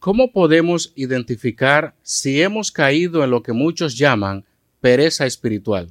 ¿Cómo 0.00 0.32
podemos 0.32 0.94
identificar 0.96 1.94
si 2.00 2.40
hemos 2.40 2.72
caído 2.72 3.22
en 3.22 3.30
lo 3.30 3.42
que 3.42 3.52
muchos 3.52 3.98
llaman 3.98 4.46
pereza 4.80 5.26
espiritual? 5.26 5.90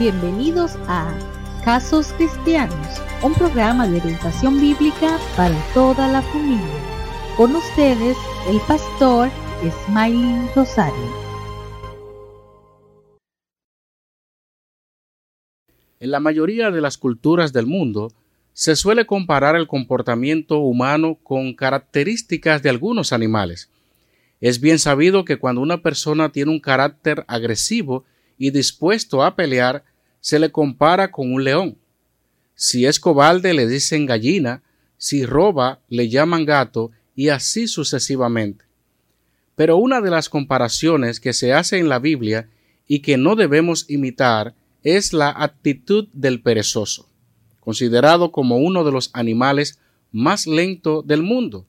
Bienvenidos 0.00 0.72
a 0.88 1.16
Casos 1.64 2.12
Cristianos, 2.14 3.00
un 3.22 3.34
programa 3.34 3.86
de 3.86 4.00
orientación 4.00 4.60
bíblica 4.60 5.16
para 5.36 5.54
toda 5.72 6.10
la 6.10 6.22
familia. 6.22 6.82
Con 7.36 7.54
ustedes, 7.54 8.16
el 8.48 8.58
pastor 8.66 9.30
Smiling 9.84 10.48
Rosario. 10.56 11.20
En 16.00 16.10
la 16.10 16.18
mayoría 16.18 16.72
de 16.72 16.80
las 16.80 16.98
culturas 16.98 17.52
del 17.52 17.66
mundo, 17.66 18.10
se 18.52 18.76
suele 18.76 19.06
comparar 19.06 19.56
el 19.56 19.66
comportamiento 19.66 20.58
humano 20.58 21.18
con 21.22 21.54
características 21.54 22.62
de 22.62 22.70
algunos 22.70 23.12
animales. 23.12 23.70
Es 24.40 24.60
bien 24.60 24.78
sabido 24.78 25.24
que 25.24 25.38
cuando 25.38 25.60
una 25.60 25.82
persona 25.82 26.30
tiene 26.30 26.50
un 26.50 26.60
carácter 26.60 27.24
agresivo 27.28 28.04
y 28.38 28.50
dispuesto 28.50 29.22
a 29.22 29.36
pelear, 29.36 29.84
se 30.20 30.38
le 30.38 30.50
compara 30.50 31.10
con 31.10 31.32
un 31.32 31.44
león. 31.44 31.78
Si 32.54 32.86
es 32.86 32.98
cobarde 33.00 33.54
le 33.54 33.66
dicen 33.66 34.06
gallina, 34.06 34.62
si 34.96 35.24
roba 35.24 35.80
le 35.88 36.08
llaman 36.08 36.44
gato 36.44 36.90
y 37.14 37.28
así 37.28 37.66
sucesivamente. 37.66 38.64
Pero 39.56 39.76
una 39.76 40.00
de 40.00 40.10
las 40.10 40.28
comparaciones 40.28 41.20
que 41.20 41.32
se 41.32 41.52
hace 41.52 41.78
en 41.78 41.88
la 41.88 41.98
Biblia 41.98 42.48
y 42.86 43.00
que 43.00 43.16
no 43.16 43.36
debemos 43.36 43.88
imitar 43.88 44.54
es 44.82 45.12
la 45.12 45.30
actitud 45.30 46.08
del 46.12 46.40
perezoso 46.40 47.09
considerado 47.70 48.32
como 48.32 48.56
uno 48.56 48.82
de 48.82 48.90
los 48.90 49.10
animales 49.12 49.78
más 50.10 50.48
lentos 50.48 51.06
del 51.06 51.22
mundo. 51.22 51.68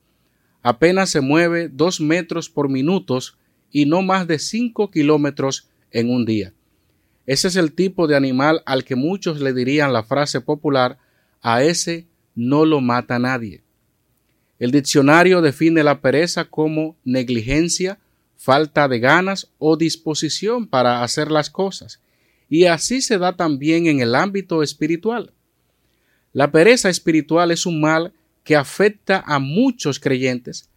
Apenas 0.60 1.10
se 1.10 1.20
mueve 1.20 1.68
dos 1.68 2.00
metros 2.00 2.50
por 2.50 2.68
minutos 2.68 3.38
y 3.70 3.86
no 3.86 4.02
más 4.02 4.26
de 4.26 4.40
cinco 4.40 4.90
kilómetros 4.90 5.68
en 5.92 6.10
un 6.10 6.24
día. 6.24 6.54
Ese 7.24 7.46
es 7.46 7.54
el 7.54 7.72
tipo 7.72 8.08
de 8.08 8.16
animal 8.16 8.64
al 8.66 8.82
que 8.82 8.96
muchos 8.96 9.40
le 9.40 9.52
dirían 9.52 9.92
la 9.92 10.02
frase 10.02 10.40
popular 10.40 10.98
a 11.40 11.62
ese 11.62 12.08
no 12.34 12.64
lo 12.64 12.80
mata 12.80 13.20
nadie. 13.20 13.62
El 14.58 14.72
diccionario 14.72 15.40
define 15.40 15.84
la 15.84 16.00
pereza 16.00 16.46
como 16.46 16.96
negligencia, 17.04 18.00
falta 18.36 18.88
de 18.88 18.98
ganas 18.98 19.52
o 19.58 19.76
disposición 19.76 20.66
para 20.66 21.04
hacer 21.04 21.30
las 21.30 21.48
cosas, 21.48 22.00
y 22.48 22.64
así 22.64 23.02
se 23.02 23.18
da 23.18 23.36
también 23.36 23.86
en 23.86 24.00
el 24.00 24.16
ámbito 24.16 24.64
espiritual. 24.64 25.32
La 26.32 26.50
pereza 26.50 26.88
espiritual 26.88 27.50
es 27.50 27.66
un 27.66 27.80
mal 27.80 28.12
que 28.42 28.56
afecta 28.56 29.22
a 29.26 29.38
muchos 29.38 30.00
creyentes, 30.00 30.68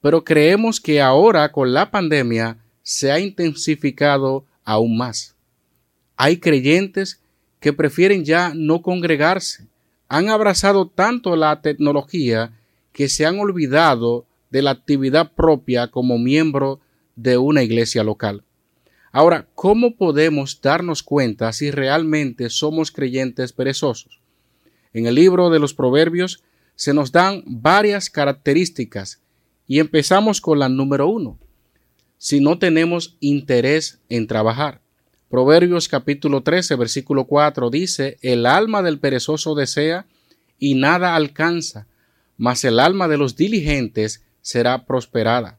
pero 0.00 0.24
creemos 0.24 0.80
que 0.80 1.00
ahora 1.00 1.52
con 1.52 1.72
la 1.72 1.90
pandemia 1.90 2.58
se 2.82 3.12
ha 3.12 3.20
intensificado 3.20 4.44
aún 4.64 4.96
más. 4.96 5.34
Hay 6.16 6.38
creyentes 6.38 7.20
que 7.60 7.72
prefieren 7.72 8.24
ya 8.24 8.52
no 8.54 8.80
congregarse, 8.82 9.66
han 10.08 10.28
abrazado 10.28 10.88
tanto 10.88 11.36
la 11.36 11.60
tecnología 11.60 12.52
que 12.92 13.08
se 13.08 13.26
han 13.26 13.38
olvidado 13.38 14.26
de 14.50 14.62
la 14.62 14.70
actividad 14.70 15.32
propia 15.32 15.88
como 15.88 16.18
miembro 16.18 16.80
de 17.16 17.38
una 17.38 17.62
iglesia 17.62 18.02
local. 18.02 18.44
Ahora, 19.10 19.46
¿cómo 19.54 19.94
podemos 19.96 20.60
darnos 20.60 21.02
cuenta 21.02 21.52
si 21.52 21.70
realmente 21.70 22.48
somos 22.48 22.90
creyentes 22.90 23.52
perezosos? 23.52 24.21
En 24.92 25.06
el 25.06 25.14
libro 25.14 25.50
de 25.50 25.58
los 25.58 25.74
Proverbios 25.74 26.42
se 26.74 26.94
nos 26.94 27.12
dan 27.12 27.42
varias 27.46 28.10
características 28.10 29.20
y 29.66 29.78
empezamos 29.78 30.40
con 30.40 30.58
la 30.58 30.68
número 30.68 31.06
uno. 31.06 31.38
Si 32.18 32.40
no 32.40 32.58
tenemos 32.58 33.16
interés 33.20 34.00
en 34.08 34.26
trabajar. 34.26 34.80
Proverbios 35.28 35.88
capítulo 35.88 36.42
13 36.42 36.76
versículo 36.76 37.24
4 37.24 37.70
dice, 37.70 38.18
el 38.20 38.44
alma 38.44 38.82
del 38.82 38.98
perezoso 38.98 39.54
desea 39.54 40.06
y 40.58 40.74
nada 40.74 41.16
alcanza, 41.16 41.86
mas 42.36 42.64
el 42.64 42.78
alma 42.78 43.08
de 43.08 43.16
los 43.16 43.34
diligentes 43.34 44.22
será 44.42 44.84
prosperada. 44.84 45.58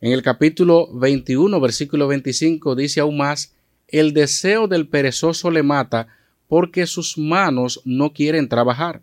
En 0.00 0.12
el 0.12 0.22
capítulo 0.22 0.88
21 0.92 1.58
versículo 1.58 2.06
25 2.06 2.74
dice 2.74 3.00
aún 3.00 3.16
más, 3.16 3.54
el 3.88 4.12
deseo 4.12 4.68
del 4.68 4.88
perezoso 4.88 5.50
le 5.50 5.62
mata, 5.62 6.08
porque 6.48 6.86
sus 6.86 7.18
manos 7.18 7.80
no 7.84 8.12
quieren 8.12 8.48
trabajar. 8.48 9.02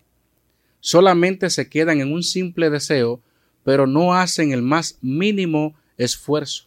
Solamente 0.79 1.49
se 1.49 1.69
quedan 1.69 2.01
en 2.01 2.11
un 2.11 2.23
simple 2.23 2.69
deseo, 2.69 3.21
pero 3.63 3.87
no 3.87 4.13
hacen 4.13 4.51
el 4.51 4.61
más 4.61 4.97
mínimo 5.01 5.75
esfuerzo. 5.97 6.65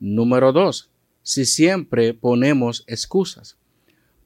Número 0.00 0.52
2. 0.52 0.88
Si 1.22 1.44
siempre 1.44 2.14
ponemos 2.14 2.84
excusas. 2.86 3.56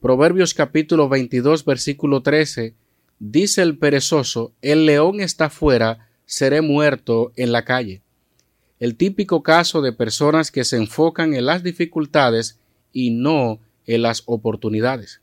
Proverbios 0.01 0.53
capítulo 0.53 1.09
22 1.09 1.65
versículo 1.65 2.21
13 2.21 2.73
dice 3.19 3.61
el 3.61 3.77
perezoso, 3.77 4.51
el 4.61 4.85
león 4.85 5.21
está 5.21 5.49
fuera, 5.49 6.09
seré 6.25 6.61
muerto 6.61 7.31
en 7.35 7.51
la 7.51 7.63
calle. 7.63 8.01
El 8.79 8.95
típico 8.95 9.43
caso 9.43 9.81
de 9.81 9.93
personas 9.93 10.51
que 10.51 10.65
se 10.65 10.75
enfocan 10.75 11.33
en 11.33 11.45
las 11.45 11.63
dificultades 11.63 12.59
y 12.91 13.11
no 13.11 13.53
en 13.53 13.59
las 13.85 14.23
oportunidades. 14.25 15.21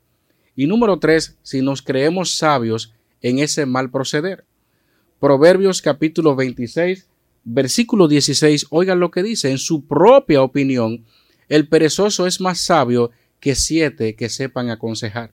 Y 0.57 0.67
número 0.67 0.99
tres, 0.99 1.39
si 1.43 1.63
nos 1.63 1.83
creemos 1.83 2.37
sabios 2.37 2.93
en 3.23 3.39
ese 3.39 3.67
mal 3.67 3.91
proceder. 3.91 4.45
Proverbios 5.19 5.83
capítulo 5.83 6.35
26, 6.37 7.09
versículo 7.45 8.09
16, 8.09 8.67
oigan 8.71 9.01
lo 9.01 9.11
que 9.11 9.23
dice, 9.23 9.51
en 9.51 9.59
su 9.59 9.87
propia 9.87 10.43
opinión, 10.43 11.05
el 11.49 11.69
perezoso 11.69 12.27
es 12.27 12.41
más 12.41 12.61
sabio 12.61 13.11
que 13.41 13.55
siete 13.55 14.15
que 14.15 14.29
sepan 14.29 14.71
aconsejar. 14.71 15.33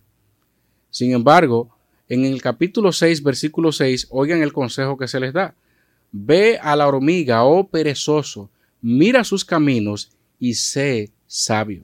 Sin 0.89 1.11
embargo, 1.11 1.69
en 2.09 2.25
el 2.25 2.41
capítulo 2.41 2.91
6, 2.91 3.21
versículo 3.23 3.71
6, 3.71 4.07
oigan 4.09 4.41
el 4.41 4.53
consejo 4.53 4.97
que 4.97 5.07
se 5.07 5.19
les 5.19 5.33
da. 5.33 5.55
Ve 6.11 6.57
a 6.61 6.75
la 6.75 6.87
hormiga, 6.87 7.43
oh 7.43 7.67
perezoso, 7.67 8.49
mira 8.81 9.23
sus 9.23 9.43
caminos 9.43 10.11
y 10.39 10.53
sé 10.53 11.11
sabio. 11.27 11.83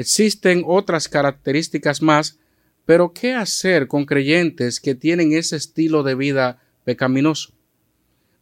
Existen 0.00 0.64
otras 0.66 1.10
características 1.10 2.00
más, 2.00 2.38
pero 2.86 3.12
¿qué 3.12 3.34
hacer 3.34 3.86
con 3.86 4.06
creyentes 4.06 4.80
que 4.80 4.94
tienen 4.94 5.34
ese 5.34 5.56
estilo 5.56 6.02
de 6.02 6.14
vida 6.14 6.62
pecaminoso? 6.84 7.52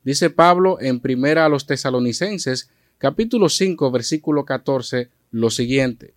Dice 0.04 0.30
Pablo 0.30 0.80
en 0.80 1.00
primera 1.00 1.44
a 1.44 1.48
los 1.48 1.66
tesalonicenses, 1.66 2.70
capítulo 2.98 3.48
5, 3.48 3.90
versículo 3.90 4.44
14, 4.44 5.10
lo 5.32 5.50
siguiente. 5.50 6.14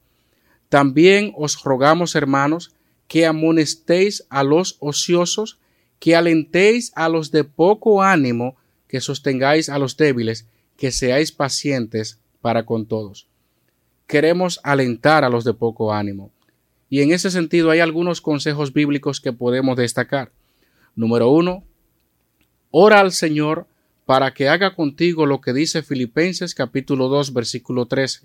También 0.69 1.33
os 1.35 1.63
rogamos, 1.63 2.13
hermanos, 2.13 2.75
que 3.07 3.25
amonestéis 3.25 4.23
a 4.29 4.43
los 4.43 4.77
ociosos, 4.79 5.57
que 5.97 6.15
alentéis 6.15 6.91
a 6.93 7.09
los 7.09 7.31
de 7.31 7.45
poco 7.45 8.03
ánimo, 8.03 8.57
que 8.87 9.01
sostengáis 9.01 9.69
a 9.69 9.79
los 9.79 9.97
débiles, 9.97 10.45
que 10.77 10.91
seáis 10.91 11.31
pacientes 11.31 12.19
para 12.41 12.63
con 12.63 12.85
todos 12.85 13.30
queremos 14.11 14.59
alentar 14.63 15.23
a 15.23 15.29
los 15.29 15.45
de 15.45 15.53
poco 15.53 15.93
ánimo. 15.93 16.31
Y 16.89 17.01
en 17.01 17.13
ese 17.13 17.31
sentido 17.31 17.71
hay 17.71 17.79
algunos 17.79 18.19
consejos 18.19 18.73
bíblicos 18.73 19.21
que 19.21 19.31
podemos 19.31 19.77
destacar. 19.77 20.33
Número 20.97 21.29
uno, 21.29 21.63
Ora 22.71 22.99
al 22.99 23.13
Señor 23.13 23.67
para 24.05 24.33
que 24.33 24.49
haga 24.49 24.75
contigo 24.75 25.25
lo 25.25 25.39
que 25.39 25.53
dice 25.53 25.81
Filipenses 25.81 26.53
capítulo 26.55 27.07
2 27.07 27.31
versículo 27.31 27.85
13, 27.85 28.23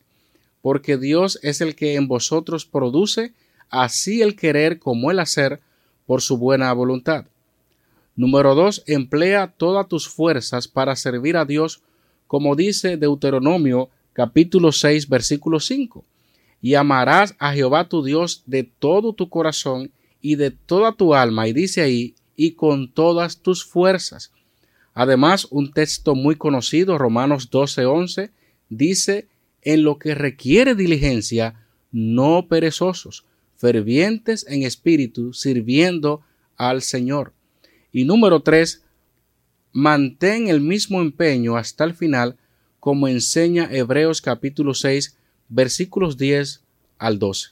porque 0.60 0.96
Dios 0.96 1.38
es 1.44 1.60
el 1.60 1.76
que 1.76 1.94
en 1.94 2.08
vosotros 2.08 2.66
produce 2.66 3.32
así 3.70 4.22
el 4.22 4.34
querer 4.34 4.80
como 4.80 5.12
el 5.12 5.20
hacer 5.20 5.60
por 6.04 6.20
su 6.20 6.36
buena 6.36 6.72
voluntad. 6.72 7.26
Número 8.16 8.56
2. 8.56 8.82
Emplea 8.88 9.52
todas 9.56 9.86
tus 9.86 10.08
fuerzas 10.08 10.66
para 10.66 10.96
servir 10.96 11.36
a 11.36 11.44
Dios, 11.44 11.82
como 12.26 12.56
dice 12.56 12.96
Deuteronomio 12.96 13.88
capítulo 14.16 14.72
6 14.72 15.10
versículo 15.10 15.60
5. 15.60 16.02
Y 16.62 16.72
amarás 16.72 17.36
a 17.38 17.52
Jehová 17.52 17.86
tu 17.86 18.02
Dios 18.02 18.44
de 18.46 18.62
todo 18.62 19.12
tu 19.12 19.28
corazón 19.28 19.90
y 20.22 20.36
de 20.36 20.50
toda 20.50 20.92
tu 20.92 21.14
alma. 21.14 21.46
Y 21.48 21.52
dice 21.52 21.82
ahí, 21.82 22.14
y 22.34 22.52
con 22.52 22.90
todas 22.90 23.42
tus 23.42 23.62
fuerzas. 23.62 24.32
Además, 24.94 25.46
un 25.50 25.70
texto 25.70 26.14
muy 26.14 26.36
conocido, 26.36 26.96
Romanos 26.96 27.50
12:11, 27.50 28.30
dice, 28.70 29.28
en 29.60 29.82
lo 29.82 29.98
que 29.98 30.14
requiere 30.14 30.74
diligencia, 30.74 31.66
no 31.92 32.46
perezosos, 32.48 33.26
fervientes 33.58 34.46
en 34.48 34.62
espíritu, 34.62 35.34
sirviendo 35.34 36.22
al 36.56 36.80
Señor. 36.80 37.34
Y 37.92 38.04
número 38.04 38.40
tres, 38.40 38.82
mantén 39.72 40.48
el 40.48 40.62
mismo 40.62 41.02
empeño 41.02 41.58
hasta 41.58 41.84
el 41.84 41.92
final, 41.92 42.38
como 42.86 43.08
enseña 43.08 43.68
Hebreos 43.68 44.22
capítulo 44.22 44.72
6, 44.72 45.16
versículos 45.48 46.16
10 46.18 46.62
al 46.98 47.18
12. 47.18 47.48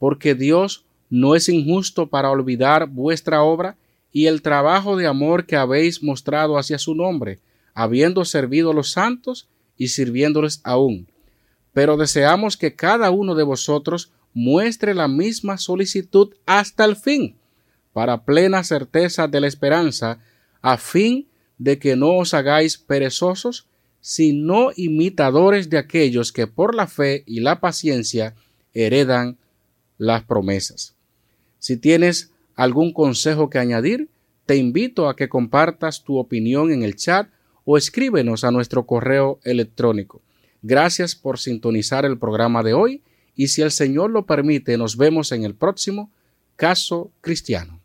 Porque 0.00 0.34
Dios 0.34 0.84
no 1.10 1.36
es 1.36 1.48
injusto 1.48 2.08
para 2.08 2.28
olvidar 2.32 2.88
vuestra 2.88 3.44
obra 3.44 3.76
y 4.10 4.26
el 4.26 4.42
trabajo 4.42 4.96
de 4.96 5.06
amor 5.06 5.46
que 5.46 5.54
habéis 5.54 6.02
mostrado 6.02 6.58
hacia 6.58 6.76
su 6.80 6.96
nombre, 6.96 7.38
habiendo 7.72 8.24
servido 8.24 8.72
a 8.72 8.74
los 8.74 8.90
santos 8.90 9.46
y 9.76 9.86
sirviéndoles 9.90 10.60
aún. 10.64 11.06
Pero 11.72 11.96
deseamos 11.96 12.56
que 12.56 12.74
cada 12.74 13.12
uno 13.12 13.36
de 13.36 13.44
vosotros 13.44 14.10
muestre 14.34 14.92
la 14.92 15.06
misma 15.06 15.56
solicitud 15.56 16.34
hasta 16.46 16.84
el 16.84 16.96
fin, 16.96 17.36
para 17.92 18.24
plena 18.24 18.64
certeza 18.64 19.28
de 19.28 19.40
la 19.40 19.46
esperanza, 19.46 20.18
a 20.60 20.78
fin 20.78 21.28
de 21.58 21.78
que 21.78 21.94
no 21.94 22.16
os 22.16 22.34
hagáis 22.34 22.76
perezosos, 22.76 23.68
sino 24.08 24.70
imitadores 24.74 25.68
de 25.68 25.76
aquellos 25.76 26.32
que 26.32 26.46
por 26.46 26.74
la 26.74 26.86
fe 26.86 27.24
y 27.26 27.40
la 27.40 27.60
paciencia 27.60 28.34
heredan 28.72 29.36
las 29.98 30.24
promesas. 30.24 30.96
Si 31.58 31.76
tienes 31.76 32.32
algún 32.54 32.94
consejo 32.94 33.50
que 33.50 33.58
añadir, 33.58 34.08
te 34.46 34.56
invito 34.56 35.10
a 35.10 35.14
que 35.14 35.28
compartas 35.28 36.04
tu 36.04 36.16
opinión 36.16 36.72
en 36.72 36.84
el 36.84 36.96
chat 36.96 37.28
o 37.66 37.76
escríbenos 37.76 38.44
a 38.44 38.50
nuestro 38.50 38.86
correo 38.86 39.40
electrónico. 39.44 40.22
Gracias 40.62 41.14
por 41.14 41.38
sintonizar 41.38 42.06
el 42.06 42.18
programa 42.18 42.62
de 42.62 42.72
hoy 42.72 43.02
y 43.36 43.48
si 43.48 43.60
el 43.60 43.70
Señor 43.70 44.10
lo 44.10 44.24
permite, 44.24 44.78
nos 44.78 44.96
vemos 44.96 45.32
en 45.32 45.44
el 45.44 45.54
próximo 45.54 46.10
caso 46.56 47.12
cristiano. 47.20 47.82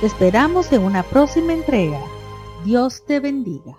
Te 0.00 0.06
esperamos 0.06 0.70
en 0.72 0.82
una 0.82 1.02
próxima 1.02 1.54
entrega. 1.54 2.00
Dios 2.64 3.02
te 3.06 3.20
bendiga. 3.20 3.78